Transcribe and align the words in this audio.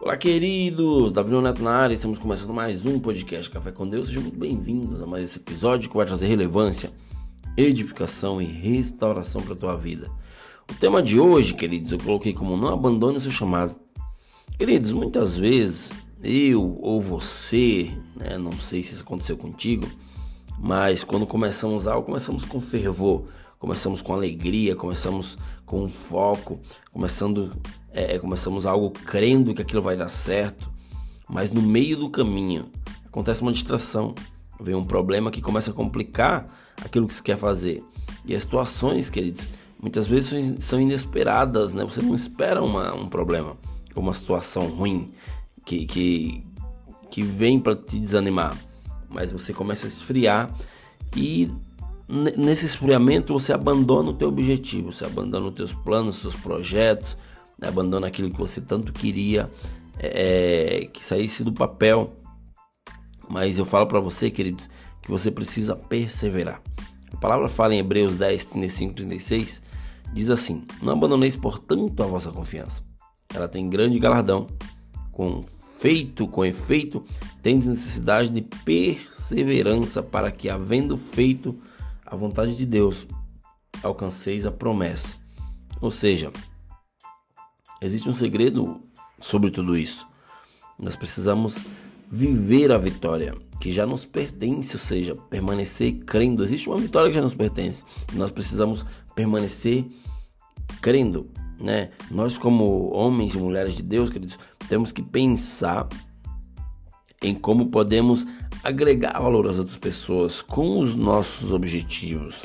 Olá, 0.00 0.16
queridos! 0.16 1.10
Davi 1.10 1.34
Neto 1.34 1.60
na 1.60 1.72
área, 1.72 1.92
estamos 1.92 2.20
começando 2.20 2.54
mais 2.54 2.86
um 2.86 3.00
podcast 3.00 3.50
Café 3.50 3.72
com 3.72 3.84
Deus. 3.84 4.06
Sejam 4.06 4.22
muito 4.22 4.38
bem-vindos 4.38 5.02
a 5.02 5.06
mais 5.06 5.24
esse 5.24 5.40
episódio 5.40 5.90
que 5.90 5.96
vai 5.96 6.06
trazer 6.06 6.28
relevância, 6.28 6.92
edificação 7.56 8.40
e 8.40 8.44
restauração 8.44 9.42
para 9.42 9.54
a 9.54 9.56
tua 9.56 9.76
vida. 9.76 10.08
O 10.70 10.74
tema 10.74 11.02
de 11.02 11.18
hoje, 11.18 11.52
queridos, 11.52 11.90
eu 11.90 11.98
coloquei 11.98 12.32
como 12.32 12.56
não 12.56 12.68
abandone 12.68 13.16
o 13.16 13.20
seu 13.20 13.32
chamado. 13.32 13.74
Queridos, 14.56 14.92
muitas 14.92 15.36
vezes 15.36 15.92
eu 16.22 16.78
ou 16.80 17.00
você, 17.00 17.90
né, 18.14 18.38
não 18.38 18.52
sei 18.52 18.84
se 18.84 18.94
isso 18.94 19.02
aconteceu 19.02 19.36
contigo, 19.36 19.88
mas 20.60 21.02
quando 21.02 21.26
começamos 21.26 21.88
algo, 21.88 22.06
começamos 22.06 22.44
com 22.44 22.60
fervor, 22.60 23.24
começamos 23.58 24.00
com 24.00 24.12
alegria, 24.12 24.76
começamos 24.76 25.36
com 25.66 25.88
foco, 25.88 26.60
começando, 26.92 27.52
é, 27.92 28.18
começamos 28.18 28.66
algo 28.66 28.90
crendo 28.90 29.54
que 29.54 29.62
aquilo 29.62 29.82
vai 29.82 29.96
dar 29.96 30.08
certo, 30.08 30.70
mas 31.28 31.50
no 31.50 31.60
meio 31.60 31.96
do 31.96 32.08
caminho 32.08 32.70
acontece 33.04 33.42
uma 33.42 33.52
distração, 33.52 34.14
vem 34.60 34.74
um 34.74 34.84
problema 34.84 35.30
que 35.30 35.42
começa 35.42 35.70
a 35.70 35.74
complicar 35.74 36.46
aquilo 36.84 37.06
que 37.06 37.14
se 37.14 37.22
quer 37.22 37.36
fazer. 37.36 37.82
E 38.24 38.34
as 38.34 38.42
situações, 38.42 39.10
queridos, 39.10 39.48
muitas 39.80 40.06
vezes 40.06 40.64
são 40.64 40.80
inesperadas, 40.80 41.74
né? 41.74 41.84
Você 41.84 42.02
não 42.02 42.14
espera 42.14 42.62
uma, 42.62 42.94
um 42.94 43.08
problema, 43.08 43.56
uma 43.94 44.12
situação 44.12 44.66
ruim 44.68 45.12
que, 45.64 45.86
que, 45.86 46.44
que 47.10 47.22
vem 47.22 47.58
para 47.58 47.76
te 47.76 47.98
desanimar, 47.98 48.56
mas 49.08 49.32
você 49.32 49.52
começa 49.52 49.86
a 49.86 49.88
esfriar 49.88 50.50
e 51.16 51.50
nesse 52.08 52.64
esfriamento 52.64 53.32
você 53.32 53.52
abandona 53.52 54.10
o 54.10 54.14
teu 54.14 54.28
objetivo, 54.28 54.90
você 54.90 55.04
abandona 55.04 55.48
os 55.48 55.54
teus 55.54 55.72
planos, 55.72 56.16
os 56.16 56.22
teus 56.22 56.34
projetos, 56.36 57.18
né? 57.58 57.68
abandona 57.68 58.06
aquilo 58.06 58.30
que 58.30 58.38
você 58.38 58.60
tanto 58.60 58.92
queria 58.92 59.50
é, 59.98 60.82
é 60.82 60.86
que 60.86 61.04
saísse 61.04 61.44
do 61.44 61.52
papel. 61.52 62.16
Mas 63.28 63.58
eu 63.58 63.66
falo 63.66 63.86
para 63.86 64.00
você, 64.00 64.30
queridos, 64.30 64.70
que 65.02 65.10
você 65.10 65.30
precisa 65.30 65.76
perseverar. 65.76 66.62
A 67.12 67.16
palavra 67.18 67.48
fala 67.48 67.74
em 67.74 67.78
Hebreus 67.78 68.16
10, 68.16 68.44
35, 68.46 68.94
36, 68.94 69.62
diz 70.14 70.30
assim: 70.30 70.64
Não 70.80 70.94
abandoneis, 70.94 71.36
portanto, 71.36 72.02
a 72.02 72.06
vossa 72.06 72.32
confiança. 72.32 72.82
Ela 73.34 73.48
tem 73.48 73.68
grande 73.68 73.98
galardão. 73.98 74.46
Com 75.12 75.44
feito, 75.78 76.26
com 76.26 76.44
efeito, 76.44 77.04
tendes 77.42 77.66
necessidade 77.66 78.30
de 78.30 78.40
perseverança 78.40 80.02
para 80.02 80.30
que, 80.30 80.48
havendo 80.48 80.96
feito 80.96 81.58
a 82.10 82.16
vontade 82.16 82.56
de 82.56 82.64
Deus, 82.64 83.06
alcanceis 83.82 84.46
a 84.46 84.50
promessa. 84.50 85.16
Ou 85.80 85.90
seja, 85.90 86.32
existe 87.80 88.08
um 88.08 88.14
segredo 88.14 88.80
sobre 89.20 89.50
tudo 89.50 89.76
isso. 89.76 90.06
Nós 90.78 90.96
precisamos 90.96 91.58
viver 92.10 92.72
a 92.72 92.78
vitória 92.78 93.34
que 93.60 93.70
já 93.70 93.84
nos 93.84 94.04
pertence, 94.04 94.74
ou 94.74 94.80
seja, 94.80 95.14
permanecer 95.14 95.98
crendo. 96.04 96.42
Existe 96.42 96.68
uma 96.68 96.78
vitória 96.78 97.10
que 97.10 97.16
já 97.16 97.22
nos 97.22 97.34
pertence. 97.34 97.84
nós 98.14 98.30
precisamos 98.30 98.86
permanecer 99.14 99.84
crendo, 100.80 101.30
né? 101.60 101.90
Nós 102.10 102.38
como 102.38 102.90
homens 102.92 103.34
e 103.34 103.38
mulheres 103.38 103.74
de 103.74 103.82
Deus, 103.82 104.08
queridos, 104.08 104.38
temos 104.68 104.92
que 104.92 105.02
pensar 105.02 105.88
em 107.22 107.34
como 107.34 107.66
podemos 107.66 108.26
agregar 108.62 109.20
valor 109.20 109.48
às 109.48 109.58
outras 109.58 109.76
pessoas 109.76 110.42
com 110.42 110.78
os 110.78 110.94
nossos 110.94 111.52
objetivos, 111.52 112.42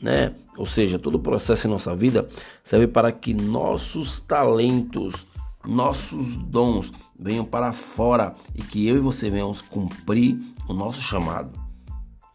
né? 0.00 0.34
Ou 0.56 0.66
seja, 0.66 0.98
todo 0.98 1.14
o 1.14 1.20
processo 1.20 1.66
em 1.66 1.70
nossa 1.70 1.94
vida 1.94 2.28
serve 2.62 2.86
para 2.86 3.10
que 3.10 3.32
nossos 3.32 4.20
talentos, 4.20 5.26
nossos 5.64 6.36
dons 6.36 6.92
venham 7.18 7.44
para 7.44 7.72
fora 7.72 8.34
e 8.54 8.62
que 8.62 8.86
eu 8.86 8.96
e 8.96 9.00
você 9.00 9.30
venhamos 9.30 9.62
cumprir 9.62 10.38
o 10.68 10.74
nosso 10.74 11.00
chamado. 11.00 11.58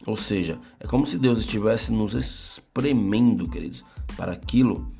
Ou 0.06 0.16
seja, 0.16 0.58
é 0.80 0.86
como 0.86 1.06
se 1.06 1.18
Deus 1.18 1.38
estivesse 1.38 1.92
nos 1.92 2.14
espremendo, 2.14 3.48
queridos, 3.48 3.84
para 4.16 4.32
aquilo 4.32 4.90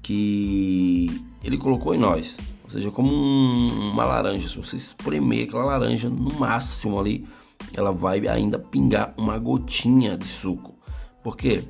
que 0.00 1.24
Ele 1.42 1.58
colocou 1.58 1.94
em 1.94 1.98
nós. 1.98 2.38
Ou 2.66 2.70
seja, 2.70 2.90
como 2.90 3.12
um, 3.12 3.92
uma 3.92 4.04
laranja, 4.04 4.48
se 4.48 4.56
você 4.56 4.76
espremer 4.76 5.46
aquela 5.46 5.64
laranja 5.64 6.10
no 6.10 6.34
máximo 6.34 6.98
ali, 6.98 7.26
ela 7.74 7.92
vai 7.92 8.26
ainda 8.26 8.58
pingar 8.58 9.14
uma 9.16 9.38
gotinha 9.38 10.16
de 10.16 10.26
suco. 10.26 10.74
Por 11.22 11.36
quê? 11.36 11.64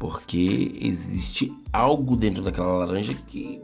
Porque 0.00 0.74
existe 0.80 1.52
algo 1.70 2.16
dentro 2.16 2.42
daquela 2.42 2.72
laranja 2.78 3.14
que 3.28 3.62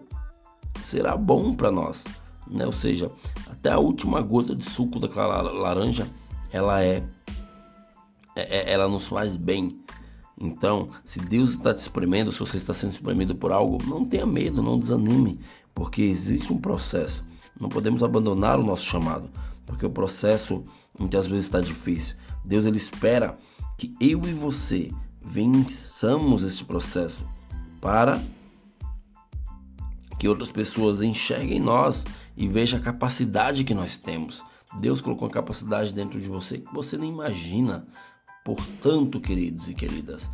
será 0.78 1.16
bom 1.16 1.54
para 1.54 1.72
nós, 1.72 2.04
né? 2.46 2.66
Ou 2.66 2.72
seja, 2.72 3.10
até 3.50 3.70
a 3.70 3.78
última 3.78 4.20
gota 4.20 4.54
de 4.54 4.64
suco 4.64 5.00
daquela 5.00 5.40
laranja, 5.40 6.06
ela 6.52 6.82
é, 6.82 7.02
é, 8.36 8.70
é 8.70 8.72
ela 8.72 8.88
nos 8.88 9.08
faz 9.08 9.36
bem. 9.36 9.82
Então, 10.40 10.88
se 11.04 11.20
Deus 11.20 11.50
está 11.50 11.74
te 11.74 11.78
espremendo, 11.78 12.30
se 12.30 12.38
você 12.38 12.56
está 12.56 12.72
sendo 12.72 12.92
espremido 12.92 13.34
por 13.34 13.50
algo, 13.50 13.78
não 13.84 14.04
tenha 14.04 14.26
medo, 14.26 14.62
não 14.62 14.78
desanime, 14.78 15.40
porque 15.74 16.02
existe 16.02 16.52
um 16.52 16.58
processo. 16.58 17.24
Não 17.60 17.68
podemos 17.68 18.02
abandonar 18.02 18.58
o 18.58 18.64
nosso 18.64 18.84
chamado, 18.84 19.28
porque 19.66 19.84
o 19.84 19.90
processo 19.90 20.64
muitas 20.98 21.26
vezes 21.26 21.46
está 21.46 21.60
difícil. 21.60 22.14
Deus 22.44 22.66
ele 22.66 22.76
espera 22.76 23.36
que 23.76 23.94
eu 24.00 24.24
e 24.26 24.32
você 24.32 24.92
vençamos 25.20 26.44
este 26.44 26.64
processo 26.64 27.26
para 27.80 28.20
que 30.18 30.28
outras 30.28 30.50
pessoas 30.50 31.00
enxerguem 31.00 31.60
nós 31.60 32.04
e 32.36 32.48
vejam 32.48 32.78
a 32.78 32.82
capacidade 32.82 33.64
que 33.64 33.74
nós 33.74 33.96
temos. 33.96 34.44
Deus 34.80 35.00
colocou 35.00 35.26
uma 35.26 35.32
capacidade 35.32 35.94
dentro 35.94 36.20
de 36.20 36.28
você 36.28 36.58
que 36.58 36.72
você 36.74 36.96
nem 36.98 37.10
imagina. 37.10 37.86
Portanto, 38.48 39.20
queridos 39.20 39.68
e 39.68 39.74
queridas, 39.74 40.30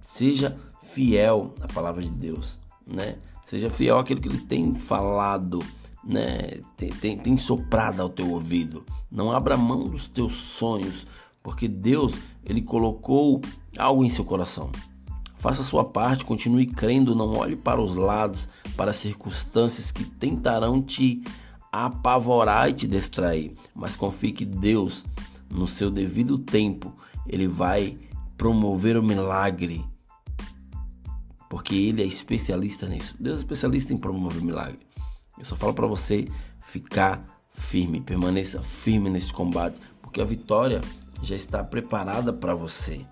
seja 0.00 0.56
fiel 0.84 1.52
à 1.60 1.66
palavra 1.66 2.02
de 2.02 2.10
Deus, 2.10 2.58
né? 2.86 3.18
Seja 3.44 3.68
fiel 3.68 3.98
àquilo 3.98 4.22
que 4.22 4.28
ele 4.28 4.38
tem 4.38 4.74
falado, 4.76 5.58
né? 6.02 6.60
Tem, 6.78 6.88
tem, 6.88 7.18
tem 7.18 7.36
soprado 7.36 8.00
ao 8.00 8.08
teu 8.08 8.30
ouvido. 8.30 8.86
Não 9.12 9.30
abra 9.30 9.54
mão 9.54 9.86
dos 9.86 10.08
teus 10.08 10.32
sonhos, 10.32 11.06
porque 11.42 11.68
Deus, 11.68 12.14
ele 12.42 12.62
colocou 12.62 13.42
algo 13.76 14.02
em 14.02 14.08
seu 14.08 14.24
coração. 14.24 14.72
Faça 15.36 15.60
a 15.60 15.64
sua 15.66 15.84
parte, 15.84 16.24
continue 16.24 16.64
crendo, 16.64 17.14
não 17.14 17.36
olhe 17.36 17.54
para 17.54 17.82
os 17.82 17.94
lados, 17.94 18.48
para 18.78 18.92
as 18.92 18.96
circunstâncias 18.96 19.90
que 19.90 20.06
tentarão 20.06 20.80
te 20.80 21.22
apavorar 21.70 22.70
e 22.70 22.72
te 22.72 22.88
distrair, 22.88 23.52
mas 23.74 23.94
confie 23.94 24.32
que 24.32 24.46
Deus, 24.46 25.04
no 25.50 25.66
seu 25.66 25.90
devido 25.90 26.38
tempo, 26.38 26.94
ele 27.26 27.46
vai 27.46 27.98
promover 28.36 28.96
o 28.96 29.02
milagre. 29.02 29.84
Porque 31.48 31.74
ele 31.74 32.02
é 32.02 32.06
especialista 32.06 32.86
nisso. 32.86 33.16
Deus 33.18 33.38
é 33.38 33.40
especialista 33.40 33.92
em 33.92 33.96
promover 33.96 34.42
milagre. 34.42 34.80
Eu 35.38 35.44
só 35.44 35.56
falo 35.56 35.72
para 35.72 35.86
você 35.86 36.28
ficar 36.66 37.42
firme, 37.52 38.00
permaneça 38.00 38.62
firme 38.62 39.08
nesse 39.08 39.32
combate, 39.32 39.80
porque 40.02 40.20
a 40.20 40.24
vitória 40.24 40.80
já 41.22 41.34
está 41.34 41.64
preparada 41.64 42.32
para 42.32 42.54
você. 42.54 43.04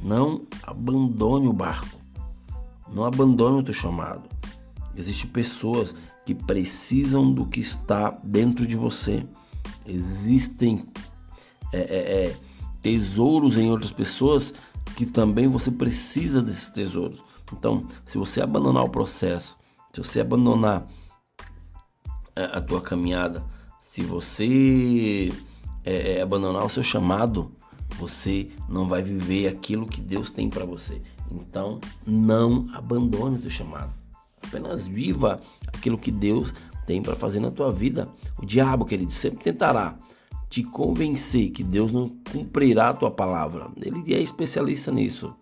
Não 0.00 0.46
abandone 0.62 1.48
o 1.48 1.52
barco. 1.52 1.98
Não 2.92 3.04
abandone 3.04 3.60
o 3.60 3.62
teu 3.62 3.74
chamado. 3.74 4.28
Existem 4.94 5.28
pessoas 5.28 5.94
que 6.24 6.34
precisam 6.34 7.32
do 7.32 7.46
que 7.46 7.60
está 7.60 8.10
dentro 8.22 8.66
de 8.66 8.76
você. 8.76 9.26
Existem 9.84 10.84
é, 11.72 11.78
é, 11.78 12.24
é, 12.24 12.36
tesouros 12.82 13.56
em 13.58 13.70
outras 13.70 13.92
pessoas 13.92 14.54
que 14.96 15.04
também 15.04 15.48
você 15.48 15.70
precisa 15.70 16.40
desses 16.40 16.68
tesouros. 16.68 17.22
Então, 17.52 17.86
se 18.04 18.18
você 18.18 18.40
abandonar 18.40 18.84
o 18.84 18.88
processo, 18.88 19.56
se 19.92 20.02
você 20.02 20.20
abandonar 20.20 20.86
a, 22.34 22.58
a 22.58 22.60
tua 22.60 22.80
caminhada, 22.80 23.44
se 23.80 24.02
você 24.02 25.32
é, 25.84 26.18
é, 26.18 26.22
abandonar 26.22 26.64
o 26.64 26.68
seu 26.68 26.82
chamado, 26.82 27.52
você 27.98 28.50
não 28.68 28.86
vai 28.86 29.02
viver 29.02 29.48
aquilo 29.48 29.86
que 29.86 30.00
Deus 30.00 30.30
tem 30.30 30.50
para 30.50 30.64
você. 30.64 31.00
Então, 31.30 31.80
não 32.06 32.68
abandone 32.72 33.36
o 33.36 33.40
teu 33.40 33.50
chamado. 33.50 33.92
Apenas 34.46 34.86
viva 34.86 35.40
aquilo 35.66 35.98
que 35.98 36.10
Deus 36.10 36.54
tem 36.86 37.02
para 37.02 37.16
fazer 37.16 37.40
na 37.40 37.50
tua 37.50 37.72
vida. 37.72 38.08
O 38.38 38.46
diabo, 38.46 38.84
querido, 38.84 39.12
sempre 39.12 39.42
tentará 39.42 39.98
te 40.48 40.62
convencer 40.62 41.50
que 41.50 41.62
Deus 41.62 41.90
não 41.92 42.08
cumprirá 42.32 42.90
a 42.90 42.94
tua 42.94 43.10
palavra. 43.10 43.70
Ele 43.80 44.14
é 44.14 44.20
especialista 44.20 44.92
nisso. 44.92 45.34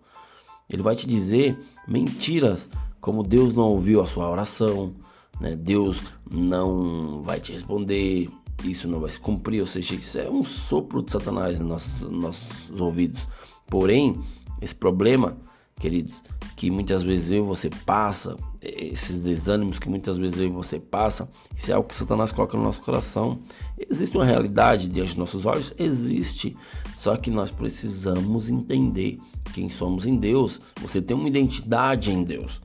Ele 0.69 0.81
vai 0.81 0.95
te 0.95 1.07
dizer 1.07 1.57
mentiras, 1.87 2.69
como 2.99 3.21
Deus 3.21 3.53
não 3.53 3.65
ouviu 3.65 4.01
a 4.01 4.07
sua 4.07 4.29
oração, 4.29 4.95
né? 5.39 5.55
Deus 5.55 6.01
não 6.29 7.21
vai 7.21 7.39
te 7.39 7.51
responder, 7.51 8.29
isso 8.63 8.87
não 8.87 8.99
vai 8.99 9.09
se 9.09 9.19
cumprir, 9.19 9.59
ou 9.59 9.67
seja, 9.67 9.95
isso 9.95 10.17
é 10.17 10.29
um 10.29 10.43
sopro 10.43 11.03
de 11.03 11.11
Satanás 11.11 11.59
nos 11.59 11.69
nossos, 11.69 12.01
nos 12.01 12.21
nossos 12.21 12.81
ouvidos. 12.81 13.27
Porém, 13.67 14.19
esse 14.61 14.73
problema 14.73 15.37
queridos, 15.79 16.23
que 16.55 16.71
muitas 16.71 17.03
vezes 17.03 17.31
eu 17.31 17.43
e 17.43 17.47
você 17.47 17.69
passa, 17.85 18.35
esses 18.61 19.19
desânimos 19.19 19.77
que 19.77 19.89
muitas 19.89 20.17
vezes 20.17 20.39
eu 20.39 20.47
e 20.47 20.51
você 20.51 20.79
passa, 20.79 21.29
isso 21.55 21.69
é 21.69 21.73
algo 21.73 21.87
que 21.87 21.95
Satanás 21.95 22.31
coloca 22.31 22.57
no 22.57 22.63
nosso 22.63 22.81
coração. 22.81 23.39
Existe 23.77 24.15
uma 24.17 24.25
realidade 24.25 24.87
diante 24.87 25.09
dos 25.09 25.17
nossos 25.17 25.45
olhos? 25.45 25.73
Existe. 25.77 26.55
Só 26.97 27.15
que 27.17 27.29
nós 27.29 27.51
precisamos 27.51 28.49
entender 28.49 29.19
quem 29.53 29.69
somos 29.69 30.05
em 30.05 30.15
Deus. 30.15 30.61
Você 30.81 31.01
tem 31.01 31.15
uma 31.15 31.27
identidade 31.27 32.11
em 32.11 32.23
Deus. 32.23 32.61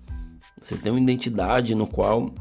Você 0.60 0.76
tem 0.76 0.92
uma 0.92 1.00
identidade 1.00 1.74
no 1.74 1.86
qual 1.86 2.32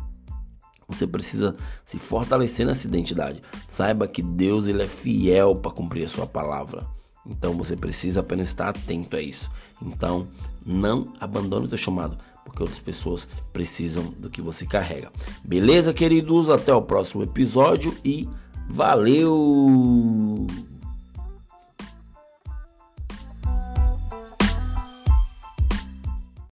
você 0.88 1.06
precisa 1.06 1.56
se 1.86 1.98
fortalecer 1.98 2.66
nessa 2.66 2.88
identidade. 2.88 3.42
Saiba 3.68 4.08
que 4.08 4.22
Deus 4.22 4.68
ele 4.68 4.84
é 4.84 4.88
fiel 4.88 5.56
para 5.56 5.72
cumprir 5.72 6.06
a 6.06 6.10
sua 6.10 6.26
palavra. 6.26 6.88
Então 7.26 7.54
você 7.56 7.76
precisa 7.76 8.22
apenas 8.22 8.48
estar 8.48 8.70
atento 8.70 9.16
a 9.16 9.22
isso. 9.22 9.50
Então 9.82 10.28
não 10.70 11.12
abandone 11.20 11.66
o 11.66 11.68
teu 11.68 11.78
chamado, 11.78 12.18
porque 12.46 12.62
outras 12.62 12.80
pessoas 12.80 13.28
precisam 13.52 14.04
do 14.20 14.30
que 14.30 14.42
você 14.42 14.66
carrega. 14.66 15.12
Beleza, 15.44 15.94
queridos? 15.94 16.50
Até 16.50 16.72
o 16.74 16.82
próximo 16.82 17.24
episódio 17.24 17.96
e 18.06 18.30
valeu! 18.70 20.46